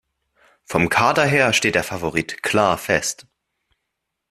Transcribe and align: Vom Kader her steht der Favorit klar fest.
Vom 0.63 0.89
Kader 0.89 1.25
her 1.25 1.53
steht 1.53 1.75
der 1.75 1.83
Favorit 1.83 2.41
klar 2.41 2.79
fest. 2.79 3.27